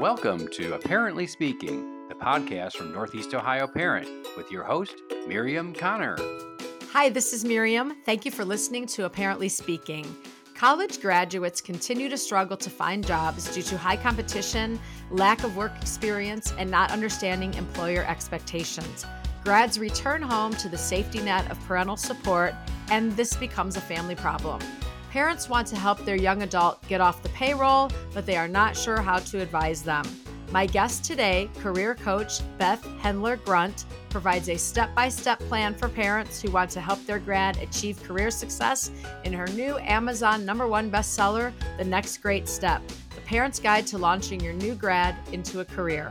[0.00, 4.94] Welcome to Parently Speaking, the podcast from Northeast Ohio Parent, with your host,
[5.28, 6.16] Miriam Connor.
[6.90, 7.94] Hi, this is Miriam.
[8.06, 10.06] Thank you for listening to Parently Speaking.
[10.54, 15.72] College graduates continue to struggle to find jobs due to high competition, lack of work
[15.82, 19.04] experience, and not understanding employer expectations.
[19.44, 22.54] Grads return home to the safety net of parental support,
[22.90, 24.62] and this becomes a family problem.
[25.10, 28.76] Parents want to help their young adult get off the payroll, but they are not
[28.76, 30.04] sure how to advise them.
[30.52, 35.88] My guest today, career coach Beth Hendler Grunt, provides a step by step plan for
[35.88, 38.92] parents who want to help their grad achieve career success
[39.24, 42.80] in her new Amazon number one bestseller, The Next Great Step
[43.16, 46.08] The Parent's Guide to Launching Your New Grad into a Career.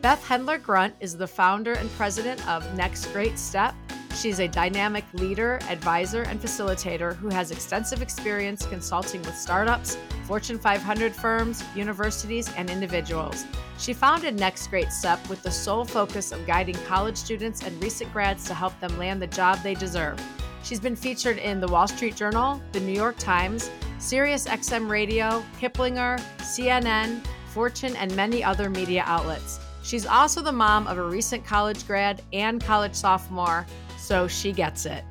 [0.00, 3.74] Beth Hendler Grunt is the founder and president of Next Great Step
[4.20, 10.58] She's a dynamic leader, advisor, and facilitator who has extensive experience consulting with startups, Fortune
[10.58, 13.44] 500 firms, universities, and individuals.
[13.78, 18.12] She founded Next Great Step with the sole focus of guiding college students and recent
[18.12, 20.20] grads to help them land the job they deserve.
[20.64, 23.70] She's been featured in the Wall Street Journal, the New York Times,
[24.00, 29.60] Sirius XM Radio, Kiplinger, CNN, Fortune, and many other media outlets.
[29.84, 33.64] She's also the mom of a recent college grad and college sophomore
[34.08, 35.04] so she gets it.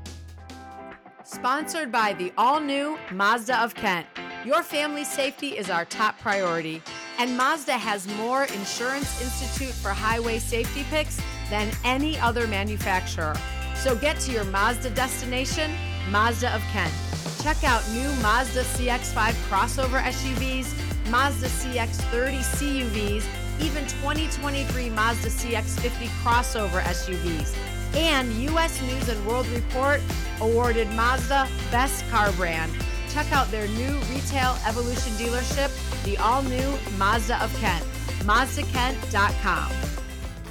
[1.23, 4.07] Sponsored by the all new Mazda of Kent.
[4.43, 6.81] Your family's safety is our top priority,
[7.19, 13.35] and Mazda has more Insurance Institute for Highway Safety picks than any other manufacturer.
[13.75, 15.69] So get to your Mazda destination,
[16.09, 16.93] Mazda of Kent.
[17.43, 20.73] Check out new Mazda CX5 crossover SUVs,
[21.11, 23.25] Mazda CX30 CUVs,
[23.61, 28.81] even 2023 Mazda CX50 crossover SUVs and U.S.
[28.81, 30.01] News and World Report
[30.41, 32.71] awarded Mazda Best Car Brand.
[33.09, 35.71] Check out their new retail evolution dealership,
[36.03, 37.83] the all new Mazda of Kent,
[38.25, 39.71] MazdaKent.com.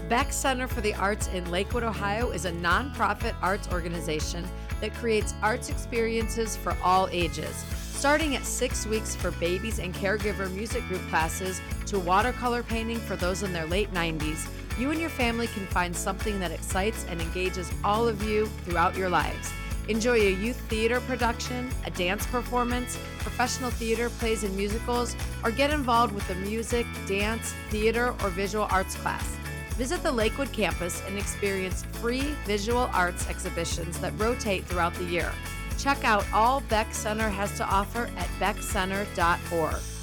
[0.08, 4.44] Beck Center for the Arts in Lakewood, Ohio is a nonprofit arts organization
[4.80, 7.64] that creates arts experiences for all ages.
[7.96, 13.16] Starting at six weeks for babies and caregiver music group classes to watercolor painting for
[13.16, 14.48] those in their late 90s,
[14.78, 18.96] you and your family can find something that excites and engages all of you throughout
[18.96, 19.52] your lives.
[19.88, 25.14] Enjoy a youth theater production, a dance performance, professional theater, plays, and musicals,
[25.44, 29.36] or get involved with a music, dance, theater, or visual arts class.
[29.76, 35.30] Visit the Lakewood campus and experience free visual arts exhibitions that rotate throughout the year.
[35.78, 39.95] Check out all Beck Center has to offer at beckcenter.org.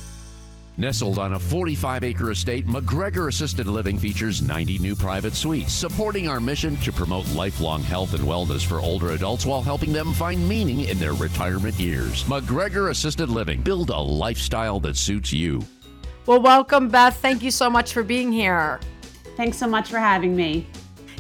[0.76, 6.28] Nestled on a 45 acre estate, McGregor Assisted Living features 90 new private suites, supporting
[6.28, 10.50] our mission to promote lifelong health and wellness for older adults while helping them find
[10.50, 12.24] meaning in their retirement years.
[12.24, 15.62] McGregor Assisted Living, build a lifestyle that suits you.
[16.26, 17.18] Well, welcome, Beth.
[17.18, 18.80] Thank you so much for being here.
[19.38, 20.66] Thanks so much for having me.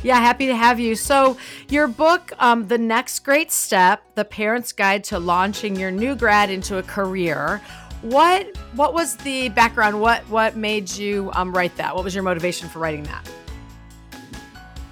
[0.03, 0.95] Yeah, happy to have you.
[0.95, 1.37] So,
[1.69, 6.49] your book, um, The Next Great Step The Parent's Guide to Launching Your New Grad
[6.49, 7.61] into a Career
[8.03, 9.99] what what was the background?
[9.99, 11.95] What what made you um, write that?
[11.95, 13.29] What was your motivation for writing that?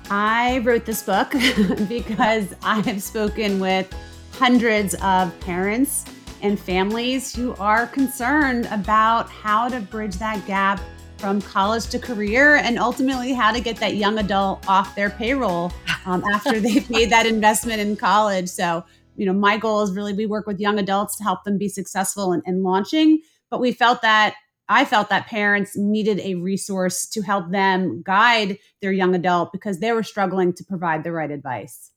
[0.09, 1.31] I wrote this book
[1.87, 3.93] because I have spoken with
[4.33, 6.05] hundreds of parents
[6.41, 10.81] and families who are concerned about how to bridge that gap
[11.17, 15.71] from college to career and ultimately how to get that young adult off their payroll
[16.05, 18.49] um, after they've made that investment in college.
[18.49, 18.83] So
[19.15, 21.69] you know, my goal is really we work with young adults to help them be
[21.69, 23.21] successful in, in launching.
[23.49, 24.35] But we felt that
[24.69, 29.79] I felt that parents needed a resource to help them guide their young adult because
[29.79, 31.91] they were struggling to provide the right advice.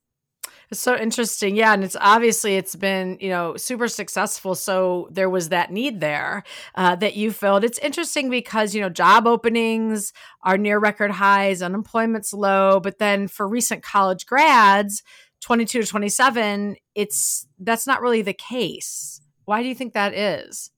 [0.71, 1.57] It's so interesting.
[1.57, 1.73] Yeah.
[1.73, 4.55] And it's obviously it's been, you know, super successful.
[4.55, 6.43] So there was that need there
[6.75, 7.65] uh, that you filled.
[7.65, 12.81] It's interesting because, you know, job openings are near record highs, unemployment's low.
[12.81, 15.03] But then for recent college grads,
[15.45, 19.21] 22 to 27 it's that's not really the case.
[19.45, 20.71] Why do you think that is?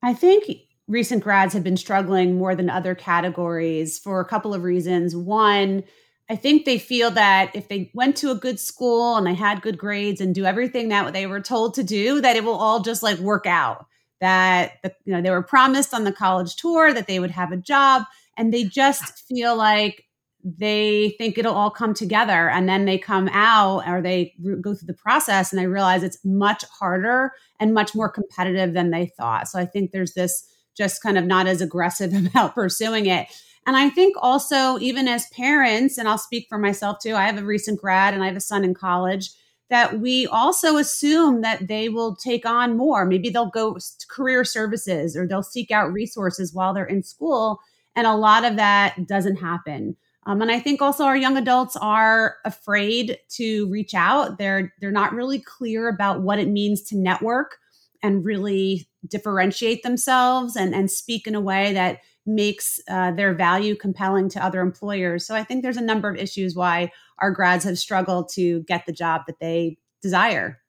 [0.00, 0.44] I think
[0.86, 5.16] recent grads have been struggling more than other categories for a couple of reasons.
[5.16, 5.82] One
[6.30, 9.60] i think they feel that if they went to a good school and they had
[9.60, 12.80] good grades and do everything that they were told to do that it will all
[12.80, 13.86] just like work out.
[14.20, 17.50] That the, you know they were promised on the college tour that they would have
[17.50, 18.04] a job
[18.36, 20.04] and they just feel like
[20.44, 24.86] they think it'll all come together and then they come out or they go through
[24.86, 29.48] the process and they realize it's much harder and much more competitive than they thought.
[29.48, 30.46] So I think there's this
[30.76, 33.26] just kind of not as aggressive about pursuing it.
[33.66, 37.38] And I think also, even as parents, and I'll speak for myself too, I have
[37.38, 39.30] a recent grad and I have a son in college.
[39.70, 43.06] that we also assume that they will take on more.
[43.06, 47.60] Maybe they'll go to career services or they'll seek out resources while they're in school.
[47.96, 49.96] And a lot of that doesn't happen.
[50.26, 54.38] Um, and I think also our young adults are afraid to reach out.
[54.38, 57.58] They're they're not really clear about what it means to network
[58.02, 63.74] and really differentiate themselves and, and speak in a way that makes uh, their value
[63.76, 65.26] compelling to other employers.
[65.26, 68.86] So I think there's a number of issues why our grads have struggled to get
[68.86, 70.60] the job that they desire.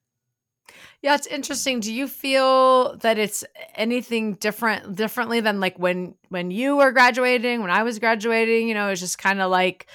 [1.01, 1.80] Yeah, it's interesting.
[1.80, 3.44] Do you feel that it's
[3.75, 8.74] anything different differently than like when when you were graduating, when I was graduating, you
[8.74, 9.88] know, it's just kind of like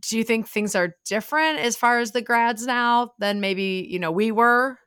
[0.00, 3.98] do you think things are different as far as the grads now than maybe, you
[3.98, 4.78] know, we were?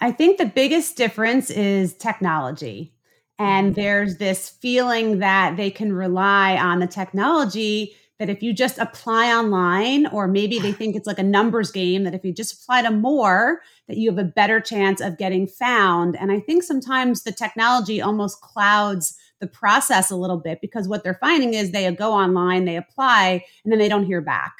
[0.00, 2.94] I think the biggest difference is technology.
[3.38, 3.80] And mm-hmm.
[3.80, 9.32] there's this feeling that they can rely on the technology that if you just apply
[9.32, 12.82] online, or maybe they think it's like a numbers game, that if you just apply
[12.82, 16.16] to more, that you have a better chance of getting found.
[16.16, 21.04] And I think sometimes the technology almost clouds the process a little bit because what
[21.04, 24.52] they're finding is they go online, they apply, and then they don't hear back.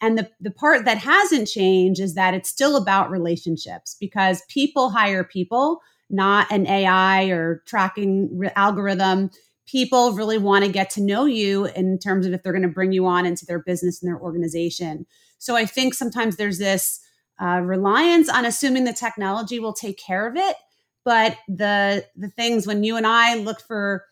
[0.00, 4.90] And the, the part that hasn't changed is that it's still about relationships because people
[4.90, 5.80] hire people,
[6.10, 9.30] not an AI or tracking algorithm
[9.68, 12.68] people really want to get to know you in terms of if they're going to
[12.68, 15.06] bring you on into their business and their organization.
[15.38, 17.00] So I think sometimes there's this
[17.40, 20.56] uh, reliance on assuming the technology will take care of it,
[21.04, 24.04] but the the things when you and I look for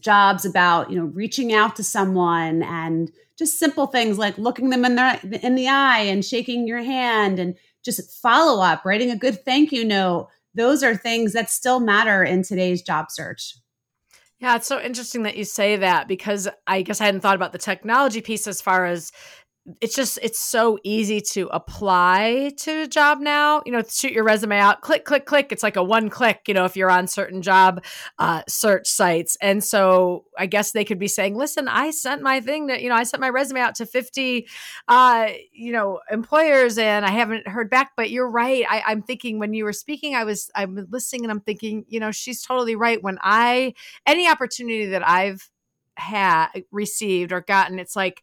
[0.00, 4.84] jobs about you know reaching out to someone and just simple things like looking them
[4.84, 9.16] in the in the eye and shaking your hand and just follow up, writing a
[9.16, 10.28] good thank you note.
[10.54, 13.54] Those are things that still matter in today's job search.
[14.40, 17.52] Yeah, it's so interesting that you say that because I guess I hadn't thought about
[17.52, 19.10] the technology piece as far as
[19.80, 24.24] it's just it's so easy to apply to a job now you know shoot your
[24.24, 25.52] resume out click click click.
[25.52, 27.84] It's like a one click you know if you're on certain job
[28.18, 29.36] uh, search sites.
[29.40, 32.88] And so i guess they could be saying listen i sent my thing that you
[32.88, 34.46] know i sent my resume out to 50
[34.88, 37.92] uh, you know employers and i haven't heard back.
[37.96, 38.64] But you're right.
[38.68, 42.00] I, i'm thinking when you were speaking i was i'm listening and i'm thinking you
[42.00, 43.02] know she's totally right.
[43.02, 43.74] When i
[44.06, 45.50] any opportunity that i've
[45.96, 48.22] had received or gotten it's like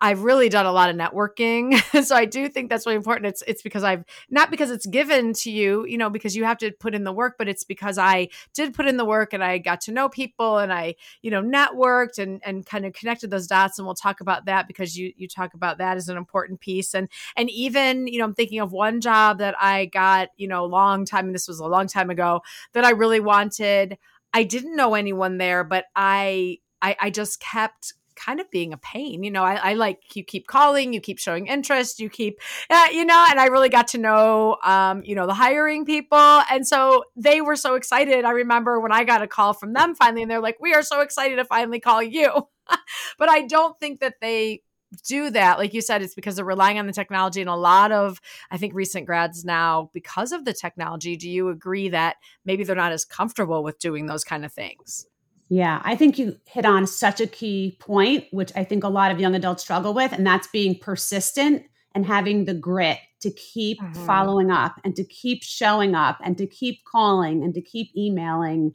[0.00, 1.74] I've really done a lot of networking.
[2.04, 3.26] so I do think that's really important.
[3.26, 6.58] It's it's because I've not because it's given to you, you know, because you have
[6.58, 9.42] to put in the work, but it's because I did put in the work and
[9.42, 13.30] I got to know people and I, you know, networked and and kind of connected
[13.30, 16.18] those dots and we'll talk about that because you you talk about that as an
[16.18, 20.28] important piece and and even, you know, I'm thinking of one job that I got,
[20.36, 22.42] you know, a long time and this was a long time ago
[22.74, 23.96] that I really wanted.
[24.34, 28.76] I didn't know anyone there, but I I, I just kept kind of being a
[28.78, 29.22] pain.
[29.22, 32.40] You know, I, I, like you keep calling, you keep showing interest, you keep,
[32.70, 36.42] uh, you know, and I really got to know, um, you know, the hiring people.
[36.50, 38.24] And so they were so excited.
[38.24, 40.82] I remember when I got a call from them finally, and they're like, we are
[40.82, 42.48] so excited to finally call you.
[43.18, 44.62] but I don't think that they
[45.04, 47.90] do that like you said it's because they're relying on the technology and a lot
[47.90, 48.20] of
[48.50, 52.76] i think recent grads now because of the technology do you agree that maybe they're
[52.76, 55.06] not as comfortable with doing those kind of things
[55.48, 59.12] yeah, I think you hit on such a key point, which I think a lot
[59.12, 61.64] of young adults struggle with, and that's being persistent
[61.94, 64.06] and having the grit to keep mm-hmm.
[64.06, 68.74] following up and to keep showing up and to keep calling and to keep emailing.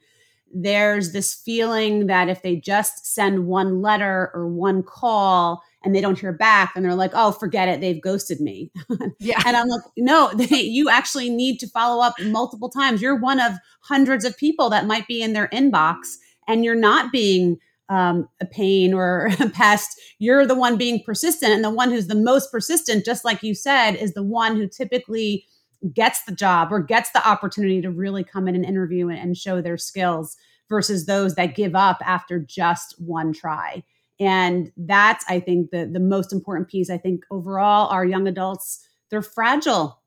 [0.54, 6.02] There's this feeling that if they just send one letter or one call and they
[6.02, 8.72] don't hear back, and they're like, oh, forget it, they've ghosted me.
[9.20, 9.42] Yeah.
[9.46, 13.02] and I'm like, no, they, you actually need to follow up multiple times.
[13.02, 16.18] You're one of hundreds of people that might be in their inbox
[16.52, 17.58] and you're not being
[17.90, 20.00] um, a pain or a pest.
[20.20, 21.54] You're the one being persistent.
[21.54, 24.68] And the one who's the most persistent, just like you said, is the one who
[24.68, 25.46] typically
[25.94, 29.38] gets the job or gets the opportunity to really come in and interview and, and
[29.38, 30.38] show their skills
[30.70, 33.84] versus those that give up after just one try.
[34.20, 36.90] And that's, I think, the, the most important piece.
[36.90, 40.00] I think overall, our young adults, they're fragile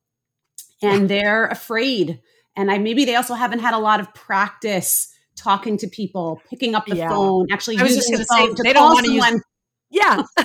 [0.81, 2.21] and they're afraid.
[2.57, 6.75] And I maybe they also haven't had a lot of practice talking to people, picking
[6.75, 7.09] up the yeah.
[7.09, 9.33] phone, actually using the phone say, to they call don't someone.
[9.35, 9.43] Use,
[9.91, 10.23] yeah.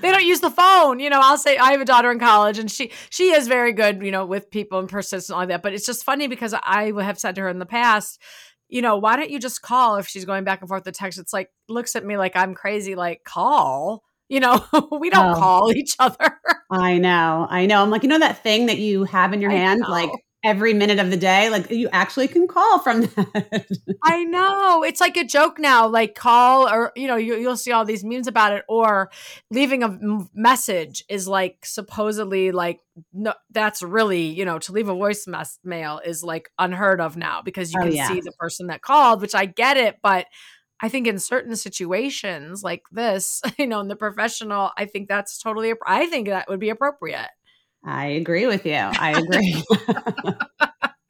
[0.00, 1.00] they don't use the phone.
[1.00, 3.72] You know, I'll say I have a daughter in college and she she is very
[3.72, 5.62] good, you know, with people and persistent like that.
[5.62, 8.20] But it's just funny because I have said to her in the past,
[8.68, 11.18] you know, why don't you just call if she's going back and forth the text?
[11.18, 14.02] It's like looks at me like I'm crazy, like call.
[14.30, 14.62] You know,
[15.00, 16.38] we don't oh, call each other.
[16.70, 17.46] I know.
[17.48, 17.82] I know.
[17.82, 19.80] I'm like, you know that thing that you have in your I hand?
[19.80, 19.88] Know.
[19.88, 20.10] Like
[20.44, 21.50] every minute of the day.
[21.50, 23.66] Like you actually can call from that.
[24.04, 24.82] I know.
[24.82, 25.88] It's like a joke now.
[25.88, 29.10] Like call or you know, you, you'll see all these memes about it or
[29.50, 29.98] leaving a
[30.34, 32.80] message is like supposedly like
[33.12, 35.26] no that's really, you know, to leave a voice
[35.64, 38.08] mail is like unheard of now because you oh, can yeah.
[38.08, 40.26] see the person that called, which I get it, but
[40.80, 45.38] I think in certain situations like this, you know, in the professional, I think that's
[45.38, 47.28] totally I think that would be appropriate.
[47.84, 48.74] I agree with you.
[48.74, 49.62] I agree.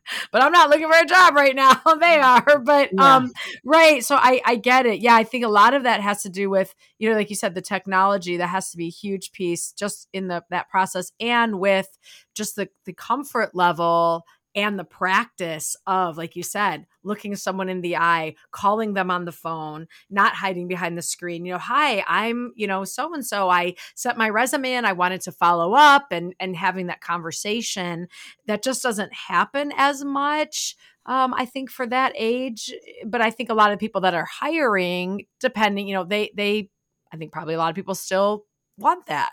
[0.33, 1.81] but I'm not looking for a job right now.
[2.01, 2.59] they are.
[2.59, 3.17] But yeah.
[3.17, 3.33] um
[3.65, 5.01] right, so I I get it.
[5.01, 7.37] Yeah, I think a lot of that has to do with, you know, like you
[7.37, 11.13] said the technology that has to be a huge piece just in the that process
[11.21, 11.99] and with
[12.35, 14.25] just the the comfort level
[14.59, 19.25] and the practice of like you said looking someone in the eye calling them on
[19.25, 23.25] the phone not hiding behind the screen you know hi i'm you know so and
[23.25, 27.01] so i sent my resume and i wanted to follow up and and having that
[27.01, 28.09] conversation
[28.47, 32.71] that just doesn't happen as much um, I think for that age,
[33.07, 36.69] but I think a lot of people that are hiring, depending, you know, they they,
[37.11, 38.45] I think probably a lot of people still
[38.77, 39.31] want that.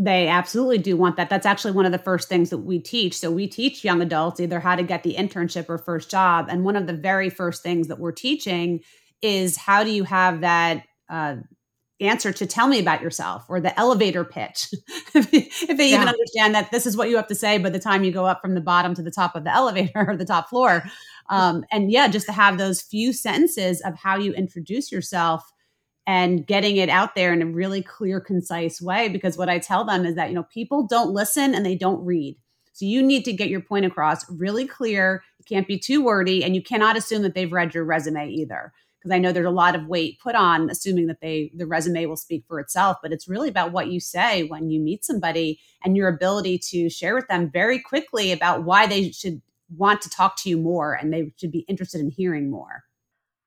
[0.00, 1.28] They absolutely do want that.
[1.28, 3.18] That's actually one of the first things that we teach.
[3.18, 6.46] So we teach young adults either how to get the internship or first job.
[6.48, 8.80] And one of the very first things that we're teaching
[9.22, 11.36] is how do you have that uh,
[12.00, 14.68] answer to tell me about yourself or the elevator pitch.
[15.14, 15.96] if they yeah.
[15.96, 18.24] even understand that this is what you have to say by the time you go
[18.24, 20.84] up from the bottom to the top of the elevator or the top floor.
[21.28, 25.52] Um, and yeah, just to have those few sentences of how you introduce yourself
[26.08, 29.10] and getting it out there in a really clear, concise way.
[29.10, 32.02] Because what I tell them is that, you know, people don't listen and they don't
[32.02, 32.34] read.
[32.72, 35.22] So you need to get your point across really clear.
[35.38, 38.72] It can't be too wordy, and you cannot assume that they've read your resume either.
[38.98, 42.06] Because I know there's a lot of weight put on assuming that they the resume
[42.06, 45.60] will speak for itself, but it's really about what you say when you meet somebody
[45.84, 49.42] and your ability to share with them very quickly about why they should
[49.76, 52.84] want to talk to you more and they should be interested in hearing more.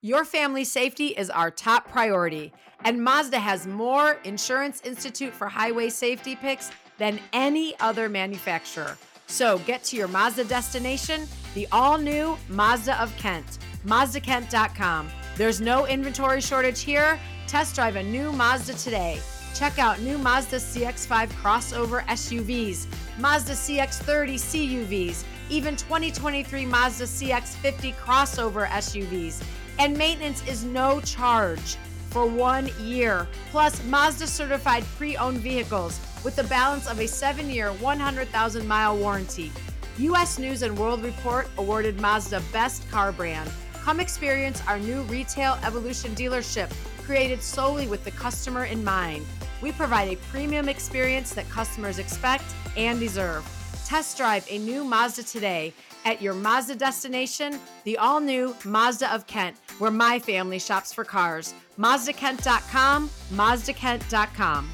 [0.04, 2.52] Your family safety is our top priority,
[2.86, 8.98] and Mazda has more Insurance Institute for Highway Safety picks than any other manufacturer.
[9.28, 15.08] So get to your Mazda destination, the all new Mazda of Kent, MazdaKent.com.
[15.38, 17.20] There's no inventory shortage here.
[17.46, 19.20] Test drive a new Mazda today.
[19.54, 22.88] Check out new Mazda CX5 crossover SUVs,
[23.20, 29.44] Mazda CX30 CUVs, even 2023 Mazda CX50 crossover SUVs
[29.82, 31.76] and maintenance is no charge
[32.12, 33.28] for one year.
[33.50, 38.96] Plus, Mazda certified pre owned vehicles with the balance of a seven year, 100,000 mile
[38.96, 39.52] warranty.
[39.98, 43.50] US News and World Report awarded Mazda Best Car Brand.
[43.74, 46.72] Come experience our new retail evolution dealership
[47.04, 49.26] created solely with the customer in mind.
[49.64, 52.46] We provide a premium experience that customers expect
[52.78, 53.44] and deserve.
[53.88, 55.74] Test drive a new Mazda today
[56.06, 61.04] at your Mazda destination, the all new Mazda of Kent, where my family shops for
[61.04, 61.54] cars.
[61.78, 64.70] MazdaKent.com, MazdaKent.com.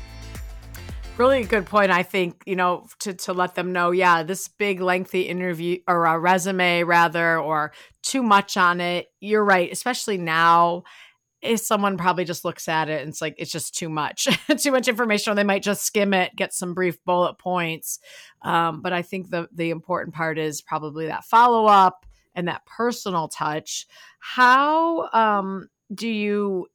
[1.18, 4.82] Really good point, I think, you know, to, to let them know, yeah, this big
[4.82, 7.72] lengthy interview or a resume rather, or
[8.04, 9.08] too much on it.
[9.20, 10.84] You're right, especially now
[11.48, 14.28] if someone probably just looks at it and it's like it's just too much
[14.58, 18.00] too much information or they might just skim it get some brief bullet points.
[18.42, 23.28] Um, but i think the the important part is probably that follow-up and that personal
[23.28, 23.88] touch.
[24.20, 26.68] How um, do you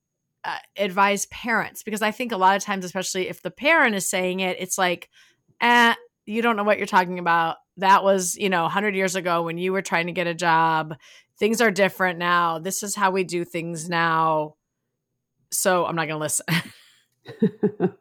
[0.45, 1.83] uh, advise parents?
[1.83, 4.79] Because i think a lot of times especially if the parent is saying it it's
[4.79, 5.09] like
[5.63, 5.95] eh,
[6.27, 7.57] you don't know what you're talking about.
[7.79, 10.95] That was you know 100 years ago when you were trying to get a job.
[11.39, 12.59] Things are different now.
[12.59, 14.57] This is how we do things now.
[15.53, 16.47] So I'm not going to listen.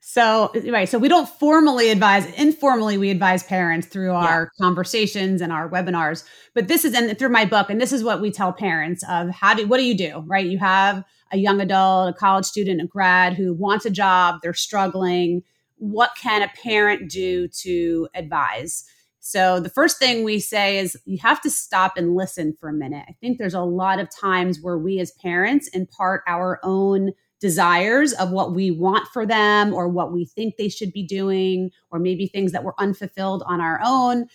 [0.00, 0.88] so, right.
[0.88, 4.64] So we don't formally advise, informally, we advise parents through our yeah.
[4.64, 6.24] conversations and our webinars.
[6.54, 9.30] But this is, and through my book, and this is what we tell parents of
[9.30, 10.46] how do, what do you do, right?
[10.46, 14.54] You have a young adult, a college student, a grad who wants a job, they're
[14.54, 15.42] struggling.
[15.76, 18.84] What can a parent do to advise?
[19.26, 22.74] So the first thing we say is you have to stop and listen for a
[22.74, 23.06] minute.
[23.08, 28.12] I think there's a lot of times where we as parents impart our own desires
[28.12, 31.98] of what we want for them or what we think they should be doing or
[31.98, 34.26] maybe things that were unfulfilled on our own.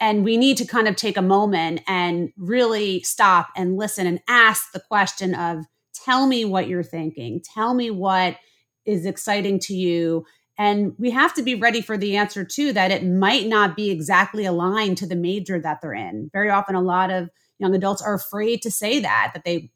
[0.00, 4.20] And we need to kind of take a moment and really stop and listen and
[4.28, 5.64] ask the question of
[5.94, 7.40] tell me what you're thinking.
[7.40, 8.36] Tell me what
[8.84, 10.26] is exciting to you
[10.58, 13.90] and we have to be ready for the answer too that it might not be
[13.90, 16.30] exactly aligned to the major that they're in.
[16.32, 19.70] Very often, a lot of young adults are afraid to say that, that they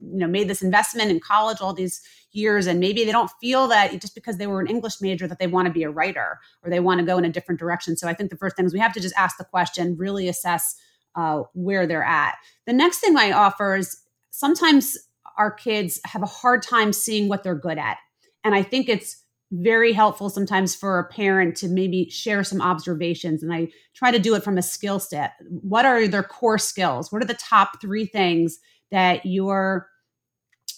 [0.00, 2.00] you know made this investment in college all these
[2.32, 5.38] years and maybe they don't feel that just because they were an english major that
[5.38, 7.96] they want to be a writer or they want to go in a different direction.
[7.96, 10.28] So i think the first thing is we have to just ask the question really
[10.28, 10.76] assess
[11.16, 12.34] uh, where they're at.
[12.66, 13.96] The next thing i offer is
[14.30, 14.98] sometimes
[15.38, 17.98] our kids have a hard time seeing what they're good at.
[18.42, 19.23] And i think it's
[19.62, 24.18] very helpful sometimes for a parent to maybe share some observations and i try to
[24.18, 25.34] do it from a skill set.
[25.48, 27.12] What are their core skills?
[27.12, 28.58] What are the top three things
[28.90, 29.88] that your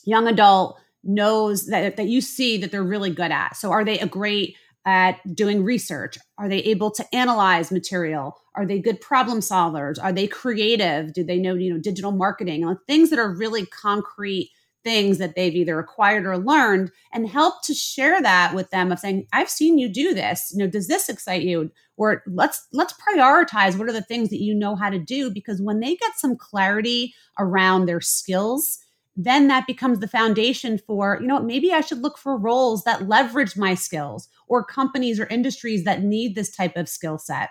[0.04, 3.56] young adult knows that, that you see that they're really good at?
[3.56, 6.16] So are they a great at doing research?
[6.38, 8.36] Are they able to analyze material?
[8.54, 10.00] Are they good problem solvers?
[10.00, 11.12] Are they creative?
[11.12, 12.76] Do they know you know digital marketing?
[12.86, 14.50] Things that are really concrete
[14.86, 19.00] things that they've either acquired or learned and help to share that with them of
[19.00, 20.52] saying i've seen you do this.
[20.54, 21.72] You know does this excite you?
[21.96, 25.60] Or let's let's prioritize what are the things that you know how to do because
[25.60, 28.78] when they get some clarity around their skills
[29.16, 33.08] then that becomes the foundation for you know maybe i should look for roles that
[33.08, 37.48] leverage my skills or companies or industries that need this type of skill set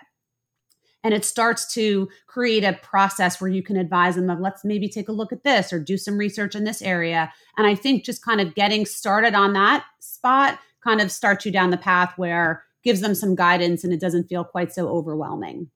[1.04, 4.88] and it starts to create a process where you can advise them of let's maybe
[4.88, 7.32] take a look at this or do some research in this area.
[7.56, 11.52] And i think just kind of getting started on that spot kind of starts you
[11.52, 15.68] down the path where gives them some guidance and it doesn't feel quite so overwhelming.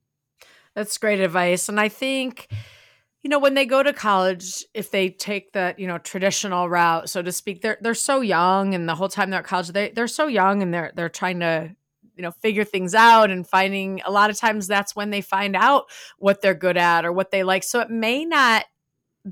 [0.75, 1.69] That's great advice.
[1.69, 2.49] And i think
[3.23, 7.09] you know when they go to college if they take the you know traditional route
[7.11, 9.91] so to speak they're they're so young and the whole time they're at college they
[9.91, 11.75] they're so young and they're they're trying to
[12.21, 15.57] you know figure things out and finding a lot of times that's when they find
[15.57, 15.87] out
[16.19, 17.62] what they're good at or what they like.
[17.62, 18.67] So it may not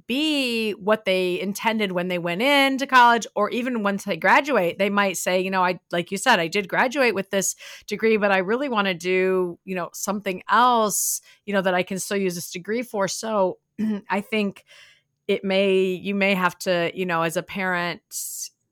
[0.07, 4.79] be what they intended when they went into college or even once they graduate.
[4.79, 7.55] They might say you know i like you said i did graduate with this
[7.87, 11.83] degree but i really want to do you know something else you know that i
[11.83, 13.07] can still use this degree for.
[13.07, 13.59] So
[14.09, 14.65] i think
[15.27, 18.01] it may you may have to you know as a parent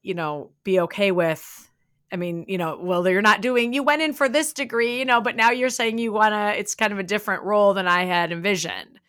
[0.01, 1.66] you know be okay with
[2.13, 5.05] I mean, you know, well, you're not doing, you went in for this degree, you
[5.05, 7.89] know, but now you're saying you want to, it's kind of a different role than
[7.89, 9.01] I had envisioned.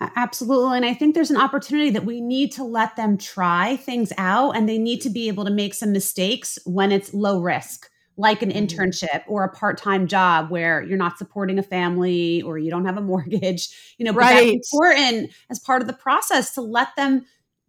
[0.00, 0.76] Absolutely.
[0.76, 4.56] And I think there's an opportunity that we need to let them try things out
[4.56, 8.40] and they need to be able to make some mistakes when it's low risk, like
[8.40, 8.64] an mm-hmm.
[8.64, 12.84] internship or a part time job where you're not supporting a family or you don't
[12.84, 13.68] have a mortgage.
[13.98, 14.52] You know, but right.
[14.54, 17.26] that's important as part of the process to let them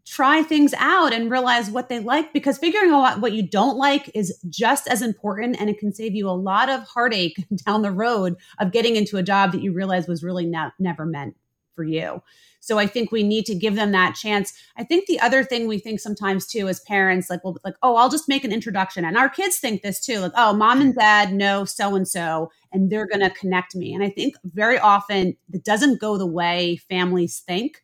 [0.09, 4.09] try things out and realize what they like because figuring out what you don't like
[4.15, 7.91] is just as important and it can save you a lot of heartache down the
[7.91, 11.35] road of getting into a job that you realize was really not, never meant
[11.75, 12.23] for you.
[12.59, 14.51] So I think we need to give them that chance.
[14.75, 17.95] I think the other thing we think sometimes too as parents, like, well, like, oh,
[17.95, 19.05] I'll just make an introduction.
[19.05, 22.51] And our kids think this too, like, oh, mom and dad know so and so,
[22.73, 23.93] and they're going to connect me.
[23.93, 27.81] And I think very often it doesn't go the way families think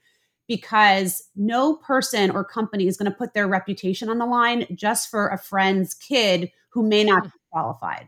[0.48, 5.10] because no person or company is going to put their reputation on the line just
[5.10, 8.08] for a friend's kid who may not be qualified.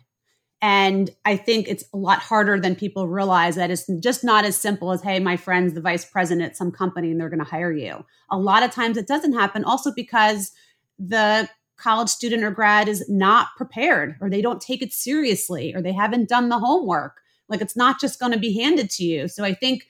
[0.62, 4.56] And I think it's a lot harder than people realize that it's just not as
[4.56, 7.45] simple as, hey, my friend's the vice president at some company and they're going to
[7.45, 8.04] hire you.
[8.32, 10.52] A lot of times it doesn't happen also because
[10.97, 11.47] the
[11.78, 15.93] college student or grad is not prepared or they don't take it seriously or they
[15.93, 17.21] haven't done the homework.
[17.50, 19.28] Like it's not just going to be handed to you.
[19.28, 19.88] So I think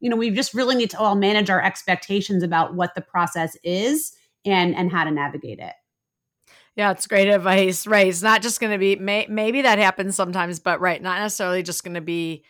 [0.00, 3.56] you know, we just really need to all manage our expectations about what the process
[3.64, 4.12] is
[4.44, 5.74] and and how to navigate it.
[6.76, 7.86] Yeah, it's great advice.
[7.86, 8.06] Right.
[8.06, 11.62] It's not just going to be, may, maybe that happens sometimes, but right, not necessarily
[11.62, 12.44] just going to be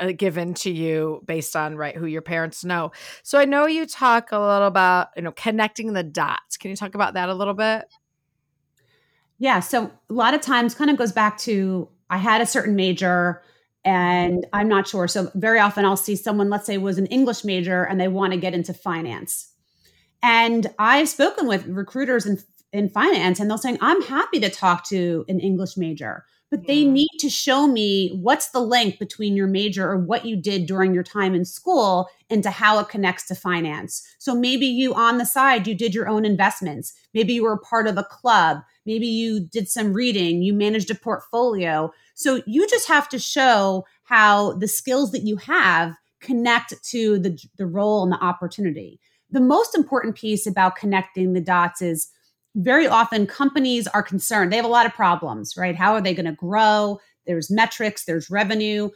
[0.00, 2.92] uh, given to you based on right who your parents know.
[3.22, 6.56] So I know you talk a little about, you know, connecting the dots.
[6.56, 7.84] Can you talk about that a little bit?
[9.38, 9.60] Yeah.
[9.60, 13.42] So a lot of times kind of goes back to I had a certain major
[13.88, 15.08] and I'm not sure.
[15.08, 18.34] So very often I'll see someone, let's say, was an English major and they want
[18.34, 19.50] to get into finance.
[20.22, 22.38] And I've spoken with recruiters in,
[22.70, 26.84] in finance, and they're saying, I'm happy to talk to an English major, but they
[26.84, 26.92] mm.
[26.92, 30.94] need to show me what's the link between your major or what you did during
[30.94, 34.06] your time in school into how it connects to finance.
[34.18, 36.94] So maybe you on the side, you did your own investments.
[37.12, 38.58] Maybe you were part of a club.
[38.86, 41.92] Maybe you did some reading, you managed a portfolio.
[42.14, 47.38] So you just have to show how the skills that you have connect to the,
[47.58, 48.98] the role and the opportunity.
[49.30, 52.08] The most important piece about connecting the dots is
[52.56, 54.52] very often companies are concerned.
[54.52, 55.76] They have a lot of problems, right?
[55.76, 56.98] How are they going to grow?
[57.26, 58.90] There's metrics, there's revenue.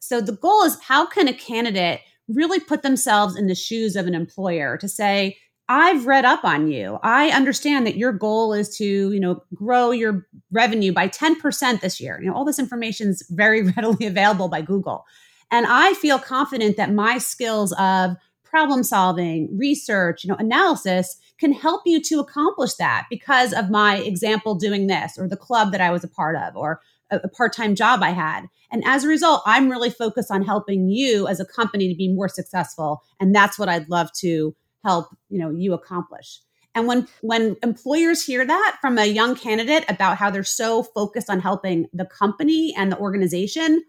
[0.00, 4.06] So the goal is how can a candidate really put themselves in the shoes of
[4.06, 5.36] an employer to say,
[5.68, 6.98] I've read up on you.
[7.02, 12.00] I understand that your goal is to, you know, grow your revenue by 10% this
[12.00, 12.20] year.
[12.20, 15.04] You know, all this information is very readily available by Google.
[15.50, 21.52] And I feel confident that my skills of problem solving, research, you know, analysis can
[21.52, 25.80] help you to accomplish that because of my example doing this or the club that
[25.80, 28.46] I was a part of or a, a part-time job I had.
[28.70, 32.12] And as a result, I'm really focused on helping you as a company to be
[32.12, 36.40] more successful and that's what I'd love to help, you know, you accomplish.
[36.74, 41.30] And when when employers hear that from a young candidate about how they're so focused
[41.30, 43.82] on helping the company and the organization,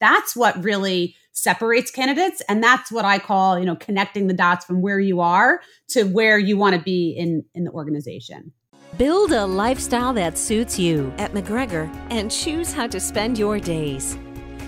[0.00, 4.64] that's what really separates candidates and that's what I call, you know, connecting the dots
[4.64, 8.52] from where you are to where you want to be in in the organization.
[8.96, 14.18] Build a lifestyle that suits you at McGregor and choose how to spend your days.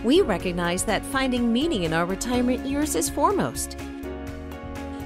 [0.05, 3.77] We recognize that finding meaning in our retirement years is foremost.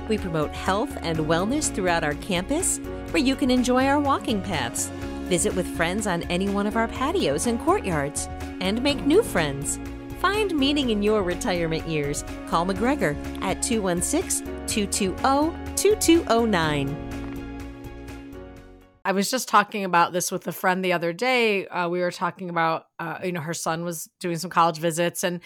[0.09, 2.79] We promote health and wellness throughout our campus,
[3.11, 4.89] where you can enjoy our walking paths,
[5.29, 8.29] visit with friends on any one of our patios and courtyards,
[8.61, 9.79] and make new friends.
[10.25, 12.25] Find meaning in your retirement years.
[12.49, 17.43] Call McGregor at 216 220 2209.
[19.05, 21.67] I was just talking about this with a friend the other day.
[21.67, 25.25] Uh, we were talking about, uh, you know, her son was doing some college visits,
[25.25, 25.43] and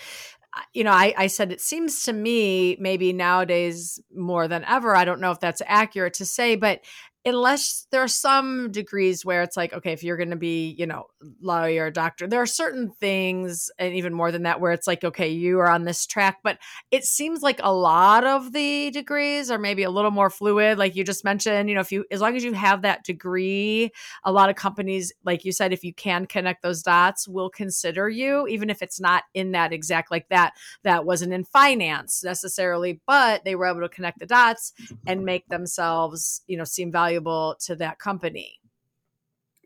[0.73, 4.95] you know, I, I said it seems to me maybe nowadays more than ever.
[4.95, 6.83] I don't know if that's accurate to say, but
[7.29, 10.87] unless there are some degrees where it's like okay if you're going to be you
[10.87, 11.07] know
[11.41, 15.05] lawyer or doctor there are certain things and even more than that where it's like
[15.05, 16.59] okay you are on this track but
[16.91, 20.97] it seems like a lot of the degrees are maybe a little more fluid like
[20.97, 23.91] you just mentioned you know if you as long as you have that degree
[24.25, 28.09] a lot of companies like you said if you can connect those dots will consider
[28.09, 33.01] you even if it's not in that exact like that that wasn't in finance necessarily
[33.07, 34.73] but they were able to connect the dots
[35.07, 38.59] and make themselves you know seem valuable valuable to that company.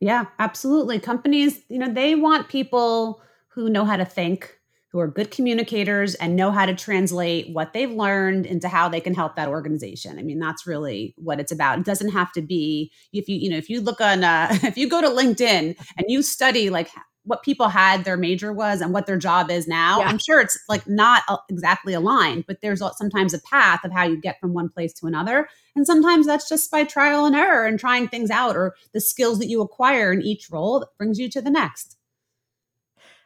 [0.00, 0.98] Yeah, absolutely.
[0.98, 4.58] Companies, you know, they want people who know how to think,
[4.90, 9.00] who are good communicators and know how to translate what they've learned into how they
[9.00, 10.18] can help that organization.
[10.18, 11.78] I mean, that's really what it's about.
[11.78, 14.76] It doesn't have to be if you, you know, if you look on uh, if
[14.76, 16.90] you go to LinkedIn and you study like
[17.24, 20.00] what people had their major was and what their job is now.
[20.00, 20.08] Yeah.
[20.08, 24.16] I'm sure it's like not exactly aligned, but there's sometimes a path of how you
[24.16, 25.48] get from one place to another.
[25.76, 29.38] And sometimes that's just by trial and error and trying things out or the skills
[29.38, 31.96] that you acquire in each role that brings you to the next.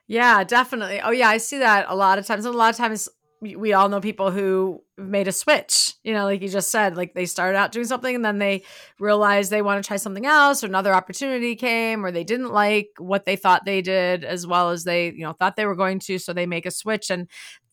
[0.06, 1.00] Yeah, definitely.
[1.00, 2.44] Oh, yeah, I see that a lot of times.
[2.44, 3.08] And a lot of times
[3.40, 7.12] we all know people who made a switch you know like you just said like
[7.12, 8.62] they started out doing something and then they
[8.98, 12.88] realized they want to try something else or another opportunity came or they didn't like
[12.98, 15.98] what they thought they did as well as they you know thought they were going
[15.98, 17.28] to so they make a switch and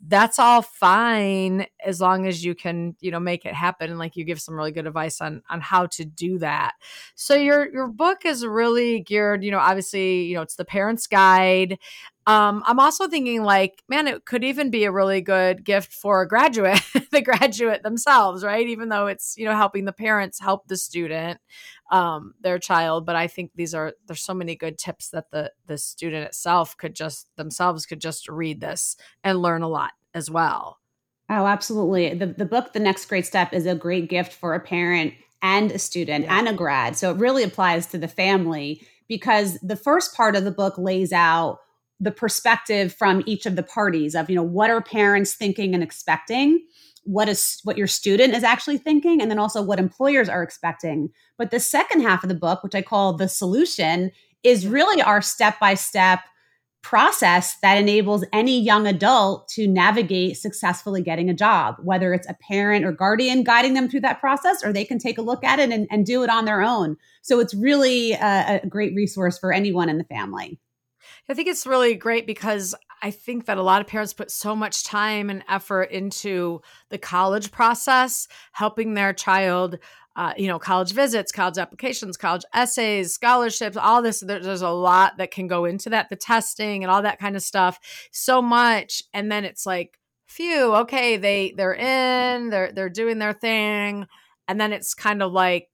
[0.07, 4.15] that's all fine as long as you can you know make it happen and like
[4.15, 6.73] you give some really good advice on on how to do that.
[7.15, 11.07] So your your book is really geared you know obviously you know it's the parents
[11.07, 11.77] guide.
[12.25, 16.21] Um, I'm also thinking like, man, it could even be a really good gift for
[16.21, 16.79] a graduate,
[17.11, 18.65] the graduate themselves, right?
[18.65, 21.39] Even though it's, you know, helping the parents help the student,
[21.93, 23.05] um, their child.
[23.05, 26.75] But I think these are there's so many good tips that the the student itself
[26.75, 30.79] could just themselves could just read this and learn a lot as well.
[31.29, 32.13] Oh, absolutely.
[32.15, 35.71] The the book, The Next Great Step, is a great gift for a parent and
[35.71, 36.39] a student yeah.
[36.39, 36.97] and a grad.
[36.97, 41.13] So it really applies to the family because the first part of the book lays
[41.13, 41.59] out
[41.99, 45.83] the perspective from each of the parties of you know what are parents thinking and
[45.83, 46.59] expecting
[47.03, 51.09] what is what your student is actually thinking and then also what employers are expecting.
[51.37, 54.11] But the second half of the book which i call the solution
[54.43, 56.21] is really our step by step
[56.81, 62.35] process that enables any young adult to navigate successfully getting a job whether it's a
[62.45, 65.59] parent or guardian guiding them through that process or they can take a look at
[65.59, 66.97] it and, and do it on their own.
[67.21, 70.59] So it's really a, a great resource for anyone in the family.
[71.29, 74.55] I think it's really great because I think that a lot of parents put so
[74.55, 79.77] much time and effort into the college process, helping their child.
[80.15, 84.19] Uh, you know, college visits, college applications, college essays, scholarships, all this.
[84.19, 87.35] There, there's a lot that can go into that, the testing and all that kind
[87.35, 87.79] of stuff.
[88.11, 93.33] So much, and then it's like, phew, okay, they they're in, they're they're doing their
[93.33, 94.05] thing,
[94.47, 95.69] and then it's kind of like,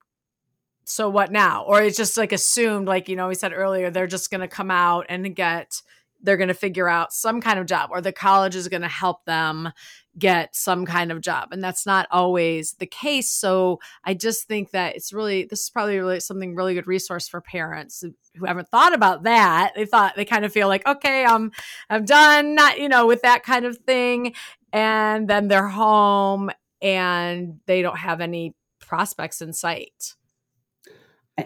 [0.86, 1.66] so what now?
[1.66, 4.48] Or it's just like assumed, like, you know, we said earlier, they're just going to
[4.48, 5.82] come out and get,
[6.22, 8.88] they're going to figure out some kind of job or the college is going to
[8.88, 9.72] help them
[10.18, 11.50] get some kind of job.
[11.52, 13.30] And that's not always the case.
[13.30, 17.28] So I just think that it's really, this is probably really something really good resource
[17.28, 18.04] for parents
[18.36, 19.74] who haven't thought about that.
[19.76, 21.52] They thought they kind of feel like, okay, I'm,
[21.90, 24.34] I'm done, not, you know, with that kind of thing.
[24.74, 26.52] And then they're home
[26.82, 30.16] and they don't have any prospects in sight.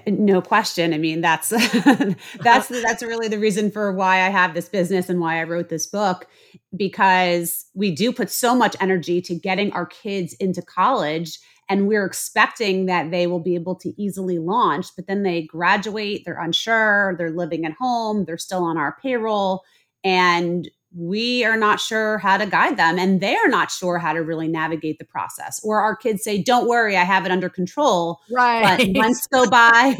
[0.07, 0.93] No question.
[0.93, 1.49] I mean, that's
[2.39, 2.81] that's oh.
[2.81, 5.87] that's really the reason for why I have this business and why I wrote this
[5.87, 6.27] book
[6.75, 12.05] because we do put so much energy to getting our kids into college and we're
[12.05, 17.15] expecting that they will be able to easily launch, but then they graduate, they're unsure,
[17.17, 19.63] they're living at home, they're still on our payroll
[20.03, 24.19] and we are not sure how to guide them and they're not sure how to
[24.19, 25.59] really navigate the process.
[25.63, 28.19] Or our kids say don't worry i have it under control.
[28.31, 28.77] Right.
[28.77, 29.97] but months go by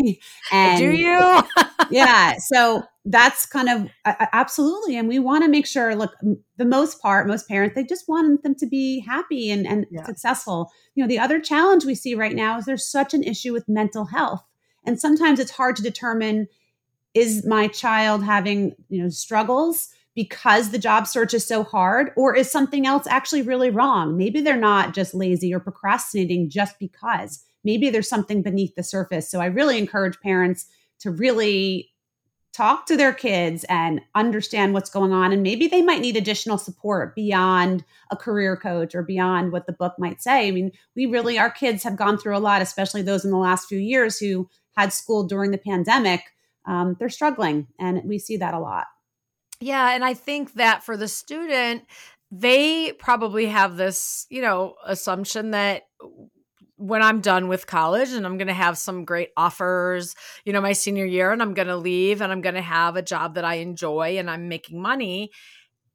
[0.52, 1.42] and do you?
[1.90, 6.14] Yeah so that's kind of uh, absolutely and we want to make sure look
[6.58, 10.06] the most part most parents they just want them to be happy and, and yeah.
[10.06, 10.72] successful.
[10.96, 13.68] You know the other challenge we see right now is there's such an issue with
[13.68, 14.44] mental health
[14.86, 16.48] and sometimes it's hard to determine
[17.14, 22.36] is my child having you know struggles because the job search is so hard or
[22.36, 24.18] is something else actually really wrong?
[24.18, 27.44] Maybe they're not just lazy or procrastinating just because.
[27.64, 29.30] Maybe there's something beneath the surface.
[29.30, 30.68] So i really encourage parents
[31.00, 31.90] to really
[32.54, 35.34] talk to their kids and understand what's going on.
[35.34, 39.74] And maybe they might need additional support beyond a career coach or beyond what the
[39.74, 40.48] book might say.
[40.48, 43.38] I mean we really our kids have gone through a lot especially those in the
[43.38, 44.48] last few years who
[44.78, 46.22] had school during the pandemic.
[46.66, 48.86] Um, they're struggling and we see that a lot
[49.64, 49.92] yeah.
[49.96, 51.84] And I think that for the student,
[52.32, 55.84] they probably have this, you know, assumption that
[56.76, 60.60] when I'm done with college and I'm going to have some great offers, you know,
[60.60, 63.36] my senior year and I'm going to leave and I'm going to have a job
[63.36, 65.32] that I enjoy and I'm making money.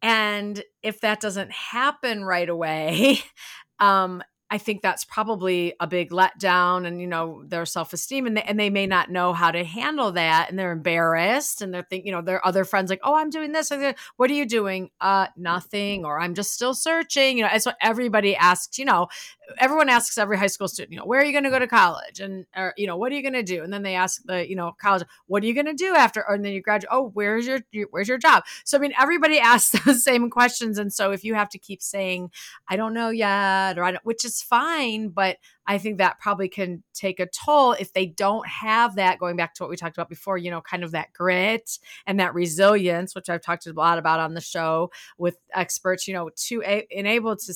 [0.01, 3.19] And if that doesn't happen right away,
[3.81, 8.43] um, I think that's probably a big letdown and you know their self-esteem and they,
[8.43, 12.07] and they may not know how to handle that and they're embarrassed and they're thinking
[12.07, 13.71] you know their other friends like oh I'm doing this
[14.17, 17.77] what are you doing uh nothing or I'm just still searching you know it's what
[17.83, 19.09] everybody asks you know
[19.57, 21.67] everyone asks every high school student, you know, where are you going to go to
[21.67, 22.21] college?
[22.21, 23.63] And, or, you know, what are you going to do?
[23.63, 26.25] And then they ask the, you know, college, what are you going to do after?
[26.29, 28.45] Or, and then you graduate, oh, where's your, where's your job?
[28.65, 30.79] So, I mean, everybody asks those same questions.
[30.79, 32.31] And so if you have to keep saying,
[32.69, 36.49] I don't know yet, or I don't, which is fine, but I think that probably
[36.49, 39.97] can take a toll if they don't have that, going back to what we talked
[39.97, 43.73] about before, you know, kind of that grit and that resilience, which I've talked a
[43.73, 47.55] lot about on the show with experts, you know, to a- enable to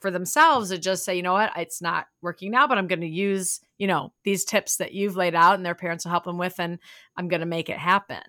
[0.00, 3.00] for themselves to just say, you know what, it's not working now, but I'm going
[3.00, 6.24] to use, you know, these tips that you've laid out and their parents will help
[6.24, 6.78] them with, and
[7.16, 8.22] I'm going to make it happen.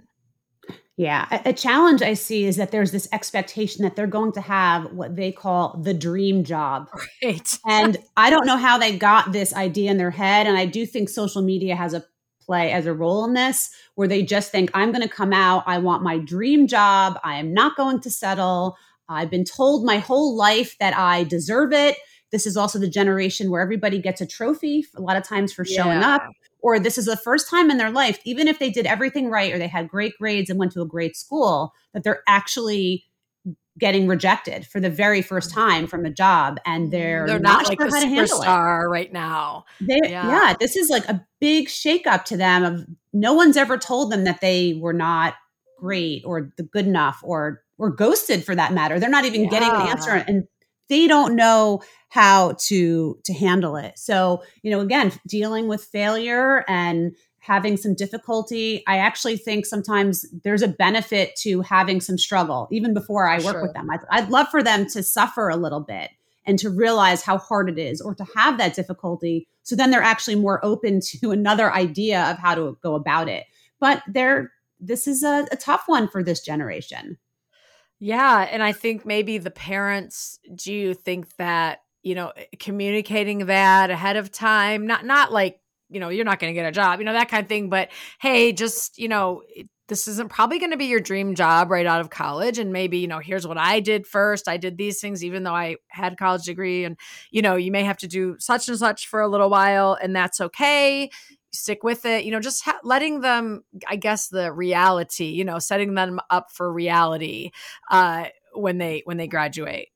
[0.97, 1.27] Yeah.
[1.31, 4.91] A, a, challenge I see is that there's this expectation that they're going to have
[4.93, 6.89] what they call the dream job.
[7.23, 7.59] Right.
[7.67, 10.47] and I don't know how they got this idea in their head.
[10.47, 12.03] And I do think social media has a
[12.41, 15.63] play as a role in this where they just think, I'm going to come out.
[15.67, 17.19] I want my dream job.
[17.23, 18.75] I am not going to settle.
[19.07, 21.97] I've been told my whole life that I deserve it.
[22.31, 25.63] This is also the generation where everybody gets a trophy a lot of times for
[25.63, 26.15] showing yeah.
[26.15, 26.23] up.
[26.67, 29.53] Or this is the first time in their life, even if they did everything right
[29.53, 33.05] or they had great grades and went to a great school, that they're actually
[33.79, 35.61] getting rejected for the very first mm-hmm.
[35.61, 36.91] time from a job and mm-hmm.
[36.91, 38.47] they're, they're not, not like sure how to handle it
[38.89, 39.63] right now.
[39.79, 40.27] They, yeah.
[40.27, 44.25] yeah, this is like a big shakeup to them of no one's ever told them
[44.25, 45.35] that they were not
[45.79, 48.99] great or the good enough or or ghosted for that matter.
[48.99, 49.49] They're not even yeah.
[49.51, 50.49] getting an answer and
[50.89, 53.97] they don't know how to to handle it.
[53.97, 60.25] So, you know, again, dealing with failure and having some difficulty, I actually think sometimes
[60.43, 63.61] there's a benefit to having some struggle even before I work sure.
[63.63, 63.89] with them.
[63.89, 66.11] I'd, I'd love for them to suffer a little bit
[66.45, 69.47] and to realize how hard it is or to have that difficulty.
[69.63, 73.45] So then they're actually more open to another idea of how to go about it.
[73.79, 77.17] But they're this is a, a tough one for this generation.
[77.99, 78.47] Yeah.
[78.51, 84.31] And I think maybe the parents, do think that, you know, communicating that ahead of
[84.31, 87.13] time, not, not like, you know, you're not going to get a job, you know,
[87.13, 89.41] that kind of thing, but hey, just, you know,
[89.87, 92.97] this isn't probably going to be your dream job right out of college and maybe
[92.97, 96.11] you know here's what i did first i did these things even though i had
[96.11, 96.97] a college degree and
[97.31, 100.13] you know you may have to do such and such for a little while and
[100.13, 101.09] that's okay
[101.57, 105.59] stick with it you know just ha- letting them i guess the reality you know
[105.59, 107.51] setting them up for reality
[107.89, 109.89] uh when they when they graduate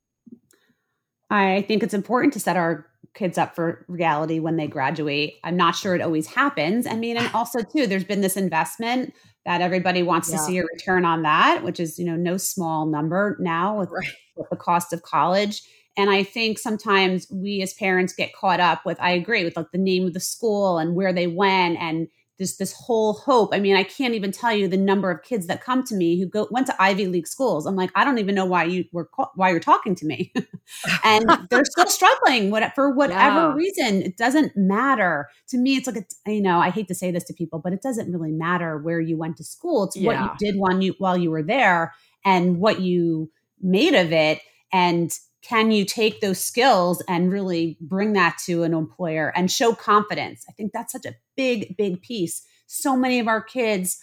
[1.30, 5.58] i think it's important to set our kids up for reality when they graduate i'm
[5.58, 9.14] not sure it always happens i mean and also too there's been this investment
[9.46, 10.38] that everybody wants yeah.
[10.38, 13.90] to see a return on that which is you know no small number now with,
[13.90, 14.14] right.
[14.36, 15.62] with the cost of college
[15.98, 19.72] and I think sometimes we as parents get caught up with, I agree with like
[19.72, 22.08] the name of the school and where they went and
[22.42, 23.52] this this whole hope.
[23.54, 26.20] I mean, I can't even tell you the number of kids that come to me
[26.20, 27.68] who go went to Ivy League schools.
[27.68, 30.34] I'm like, I don't even know why you were why you're talking to me,
[31.04, 33.54] and they're still struggling what, for whatever yeah.
[33.54, 34.02] reason.
[34.02, 35.76] It doesn't matter to me.
[35.76, 38.12] It's like a, you know, I hate to say this to people, but it doesn't
[38.12, 39.84] really matter where you went to school.
[39.84, 40.08] It's yeah.
[40.08, 41.94] what you did while you while you were there
[42.26, 43.30] and what you
[43.62, 44.42] made of it,
[44.74, 49.74] and can you take those skills and really bring that to an employer and show
[49.74, 50.46] confidence?
[50.48, 52.44] I think that's such a big, big piece.
[52.68, 54.00] So many of our kids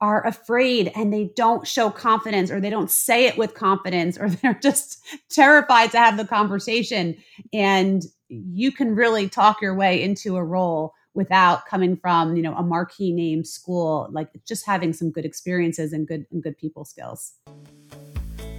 [0.00, 4.28] are afraid and they don't show confidence or they don't say it with confidence or
[4.42, 7.16] they're just terrified to have the conversation.
[7.52, 12.54] And you can really talk your way into a role without coming from, you know,
[12.54, 16.84] a marquee name school, like just having some good experiences and good and good people
[16.84, 17.32] skills.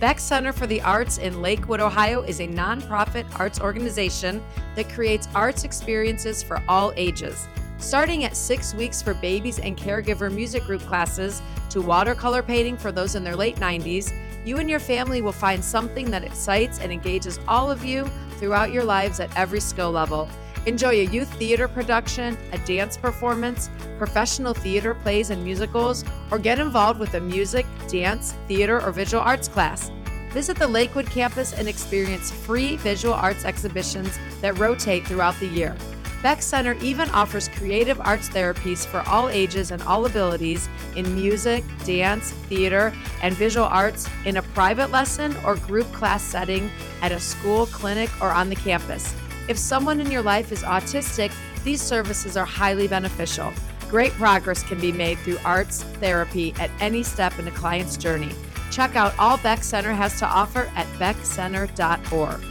[0.02, 5.28] Beck Center for the Arts in Lakewood, Ohio is a nonprofit arts organization that creates
[5.36, 7.48] arts experiences for all ages.
[7.78, 12.92] Starting at six weeks for babies and caregiver music group classes to watercolor painting for
[12.92, 14.12] those in their late 90s,
[14.44, 18.10] you and your family will find something that excites and engages all of you
[18.40, 20.28] throughout your lives at every skill level.
[20.68, 26.60] Enjoy a youth theater production, a dance performance, professional theater plays and musicals, or get
[26.60, 29.92] involved with a music, dance, theater, or visual arts class.
[30.30, 35.76] Visit the Lakewood campus and experience free visual arts exhibitions that rotate throughout the year.
[36.22, 41.64] Beck Center even offers creative arts therapies for all ages and all abilities in music,
[41.86, 42.94] dance, theater,
[43.24, 46.70] and visual arts in a private lesson or group class setting
[47.02, 49.16] at a school, clinic, or on the campus.
[49.48, 51.32] If someone in your life is autistic,
[51.64, 53.54] these services are highly beneficial.
[53.90, 58.32] Great progress can be made through arts therapy at any step in a client's journey.
[58.72, 62.42] Check out all Beck Center has to offer at beckcenter.org.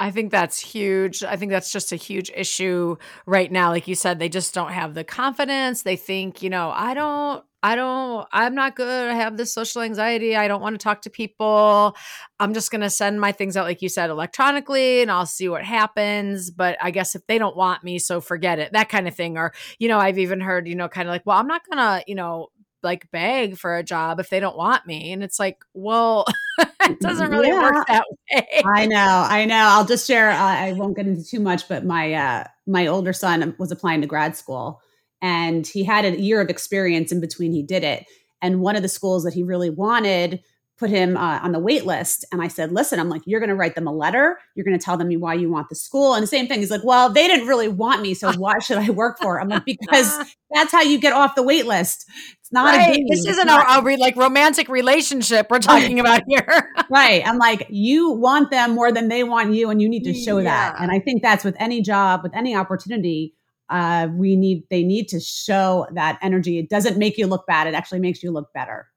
[0.00, 1.24] I think that's huge.
[1.24, 3.70] I think that's just a huge issue right now.
[3.70, 5.82] Like you said, they just don't have the confidence.
[5.82, 9.10] They think, you know, I don't I don't, I'm not good.
[9.10, 10.36] I have this social anxiety.
[10.36, 11.96] I don't want to talk to people.
[12.38, 15.48] I'm just going to send my things out, like you said, electronically and I'll see
[15.48, 16.52] what happens.
[16.52, 19.36] But I guess if they don't want me, so forget it, that kind of thing.
[19.36, 21.78] Or, you know, I've even heard, you know, kind of like, well, I'm not going
[21.78, 22.48] to, you know,
[22.84, 25.12] like beg for a job if they don't want me.
[25.12, 26.26] And it's like, well,
[26.92, 27.62] it doesn't really yeah.
[27.62, 28.62] work that way.
[28.64, 29.26] I know.
[29.28, 29.56] I know.
[29.56, 33.12] I'll just share, uh, I won't get into too much, but my, uh, my older
[33.12, 34.80] son was applying to grad school
[35.20, 38.06] and he had a year of experience in between he did it
[38.40, 40.42] and one of the schools that he really wanted
[40.76, 43.48] put him uh, on the wait list and i said listen i'm like you're going
[43.48, 46.14] to write them a letter you're going to tell them why you want the school
[46.14, 48.78] and the same thing he's like well they didn't really want me so why should
[48.78, 50.18] i work for it i'm like because
[50.50, 52.08] that's how you get off the wait list
[52.48, 52.92] it's not right.
[52.92, 53.06] a game.
[53.10, 56.72] this isn't a, a like romantic relationship we're talking about here.
[56.90, 57.22] Right.
[57.26, 60.38] I'm like you want them more than they want you and you need to show
[60.38, 60.44] yeah.
[60.44, 63.34] that and i think that's with any job with any opportunity
[63.68, 66.58] uh, we need they need to show that energy.
[66.58, 67.66] It doesn't make you look bad.
[67.66, 68.88] It actually makes you look better.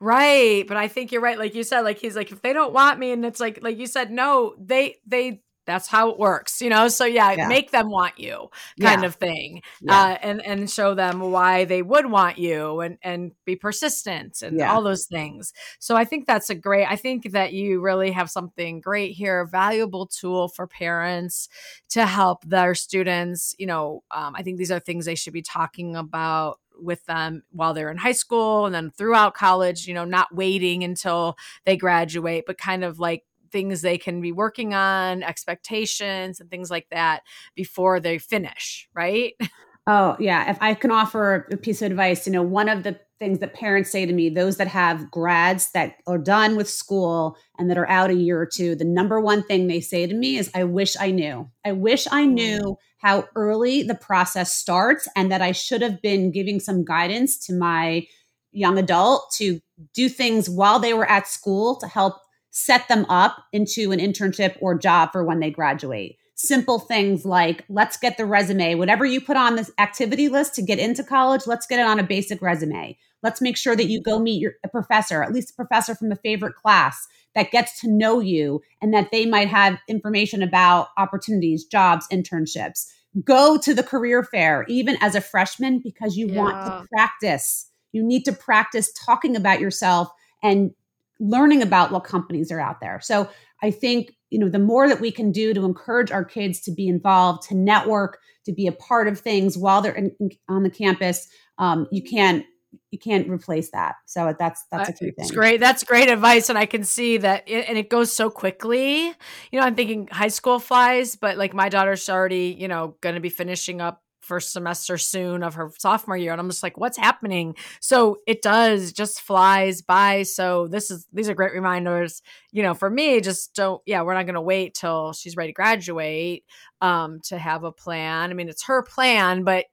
[0.00, 0.66] Right.
[0.66, 1.38] But i think you're right.
[1.38, 3.78] Like you said like he's like if they don't want me and it's like like
[3.78, 7.48] you said no they they that's how it works you know so yeah, yeah.
[7.48, 8.48] make them want you
[8.80, 9.06] kind yeah.
[9.06, 10.00] of thing yeah.
[10.00, 14.60] uh, and and show them why they would want you and and be persistent and
[14.62, 18.30] all those things so i think that's a great i think that you really have
[18.30, 21.48] something great here a valuable tool for parents
[21.88, 25.42] to help their students you know um, i think these are things they should be
[25.42, 30.04] talking about with them while they're in high school and then throughout college you know
[30.04, 35.22] not waiting until they graduate but kind of like things they can be working on,
[35.22, 37.22] expectations and things like that
[37.54, 39.34] before they finish, right?
[39.86, 40.48] Oh, yeah.
[40.48, 43.54] If I can offer a piece of advice, you know, one of the things that
[43.54, 47.78] parents say to me, those that have grads that are done with school and that
[47.78, 50.50] are out a year or two, the number one thing they say to me is,
[50.54, 51.50] I wish I knew.
[51.64, 52.32] I wish I mm.
[52.32, 57.36] knew how early the process starts and that I should have been giving some guidance
[57.46, 58.06] to my
[58.52, 59.60] young adult to
[59.94, 62.14] do things while they were at school to help
[62.52, 66.18] set them up into an internship or job for when they graduate.
[66.34, 70.62] Simple things like let's get the resume, whatever you put on this activity list to
[70.62, 72.96] get into college, let's get it on a basic resume.
[73.22, 76.12] Let's make sure that you go meet your a professor, at least a professor from
[76.12, 80.88] a favorite class that gets to know you and that they might have information about
[80.98, 82.88] opportunities, jobs, internships.
[83.24, 86.38] Go to the career fair even as a freshman because you yeah.
[86.38, 87.70] want to practice.
[87.92, 90.10] You need to practice talking about yourself
[90.42, 90.72] and
[91.22, 93.00] learning about what companies are out there.
[93.00, 93.28] So
[93.62, 96.72] I think, you know, the more that we can do to encourage our kids to
[96.72, 100.64] be involved, to network, to be a part of things while they're in, in, on
[100.64, 102.44] the campus, um, you can't
[102.90, 103.96] you can't replace that.
[104.06, 105.14] So that's that's a key thing.
[105.18, 105.60] It's great.
[105.60, 109.06] That's great advice, and I can see that, it, and it goes so quickly.
[109.06, 113.14] You know, I'm thinking high school flies, but like my daughter's already, you know, going
[113.14, 116.78] to be finishing up first semester soon of her sophomore year and i'm just like
[116.78, 117.54] what's happening?
[117.80, 120.22] So it does just flies by.
[120.22, 122.22] So this is these are great reminders.
[122.52, 125.50] You know for me just don't yeah we're not going to wait till she's ready
[125.50, 126.44] to graduate
[126.80, 128.30] um to have a plan.
[128.30, 129.66] I mean it's her plan but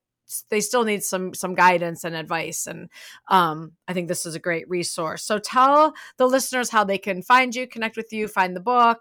[0.50, 2.90] they still need some some guidance and advice and
[3.30, 5.24] um, i think this is a great resource.
[5.24, 9.00] So tell the listeners how they can find you connect with you find the book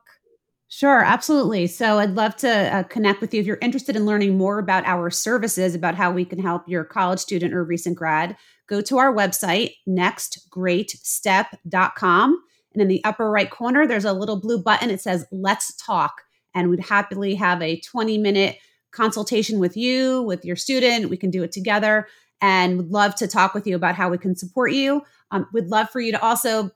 [0.71, 1.67] Sure, absolutely.
[1.67, 4.85] So I'd love to uh, connect with you if you're interested in learning more about
[4.85, 8.37] our services, about how we can help your college student or recent grad.
[8.69, 12.43] Go to our website, nextgreatstep.com.
[12.75, 14.91] And in the upper right corner, there's a little blue button.
[14.91, 16.21] It says Let's Talk.
[16.55, 18.59] And we'd happily have a 20 minute
[18.91, 21.09] consultation with you, with your student.
[21.09, 22.07] We can do it together
[22.43, 25.01] and would love to talk with you about how we can support you.
[25.31, 26.71] Um, we'd love for you to also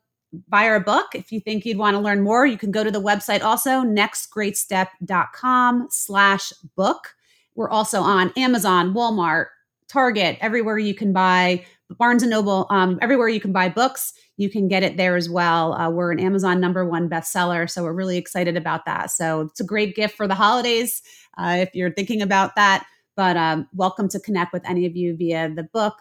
[0.49, 1.15] buy our book.
[1.15, 3.83] If you think you'd want to learn more, you can go to the website also,
[3.83, 7.15] nextgreatstep.com slash book.
[7.55, 9.47] We're also on Amazon, Walmart,
[9.89, 11.65] Target, everywhere you can buy
[11.99, 15.29] Barnes and Noble, um, everywhere you can buy books, you can get it there as
[15.29, 15.75] well.
[15.75, 19.11] Uh, we're an Amazon number one bestseller, so we're really excited about that.
[19.11, 21.03] So it's a great gift for the holidays
[21.39, 22.87] uh, if you're thinking about that.
[23.15, 25.95] But um, welcome to connect with any of you via the book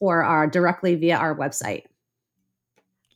[0.00, 1.84] or uh, directly via our website.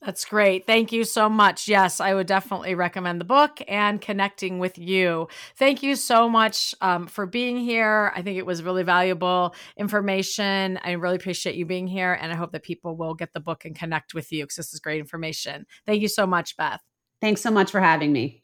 [0.03, 0.67] That's great.
[0.67, 1.69] Thank you so much.
[1.69, 5.29] Yes, I would definitely recommend the book and connecting with you.
[5.57, 8.11] Thank you so much um, for being here.
[8.17, 10.79] I think it was really valuable information.
[10.83, 13.67] I really appreciate you being here, and I hope that people will get the book
[13.67, 15.67] and connect with you because this is great information.
[15.85, 16.81] Thank you so much, Beth.
[17.21, 18.43] Thanks so much for having me.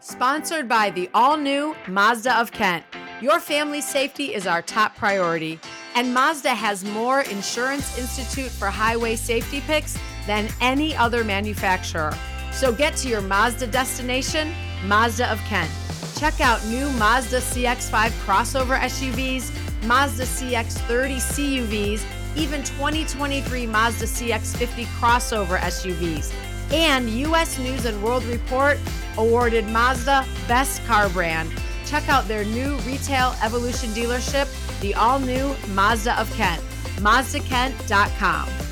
[0.00, 2.84] Sponsored by the all new Mazda of Kent.
[3.20, 5.60] Your family's safety is our top priority,
[5.94, 12.16] and Mazda has more Insurance Institute for Highway Safety picks than any other manufacturer.
[12.52, 14.52] So get to your Mazda destination,
[14.84, 15.70] Mazda of Kent.
[16.16, 19.50] Check out new Mazda CX5 crossover SUVs,
[19.86, 22.04] Mazda CX30 CUVs,
[22.36, 26.32] even 2023 Mazda CX50 crossover SUVs.
[26.72, 28.78] And US News and World Report
[29.18, 31.50] awarded Mazda Best Car Brand.
[31.84, 34.48] Check out their new retail evolution dealership,
[34.80, 36.62] the all new Mazda of Kent,
[36.96, 38.71] MazdaKent.com.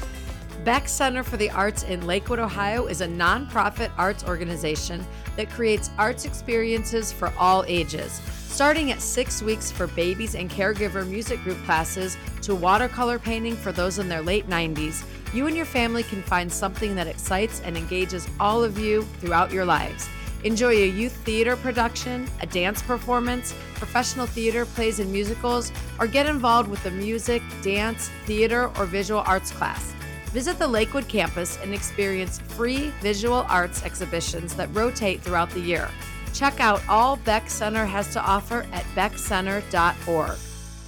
[0.64, 5.06] Beck Center for the Arts in Lakewood, Ohio is a nonprofit arts organization
[5.36, 11.08] that creates arts experiences for all ages, starting at six weeks for babies and caregiver
[11.08, 15.02] music group classes to watercolor painting for those in their late 90s.
[15.32, 19.50] You and your family can find something that excites and engages all of you throughout
[19.50, 20.10] your lives.
[20.44, 26.26] Enjoy a youth theater production, a dance performance, professional theater, plays, and musicals, or get
[26.26, 29.94] involved with a music, dance, theater, or visual arts class.
[30.32, 35.88] Visit the Lakewood campus and experience free visual arts exhibitions that rotate throughout the year.
[36.32, 40.38] Check out all Beck Center has to offer at beckcenter.org.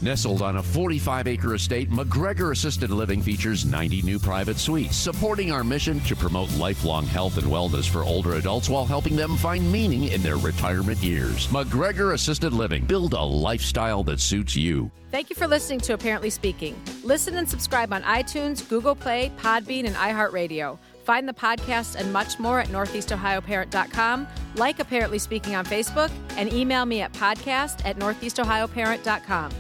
[0.03, 5.53] Nestled on a 45 acre estate, McGregor Assisted Living features 90 new private suites, supporting
[5.53, 9.71] our mission to promote lifelong health and wellness for older adults while helping them find
[9.71, 11.47] meaning in their retirement years.
[11.49, 12.85] McGregor Assisted Living.
[12.85, 14.91] Build a lifestyle that suits you.
[15.13, 16.75] Thank you for listening to Parently Speaking.
[17.05, 20.79] Listen and subscribe on iTunes, Google Play, Podbean, and iHeartRadio.
[21.05, 24.27] Find the podcast and much more at northeastohioparent.com.
[24.57, 29.53] Like Parently Speaking on Facebook and email me at podcast at northeastohioparent.com.